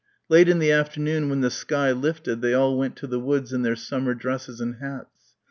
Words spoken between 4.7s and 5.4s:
hats.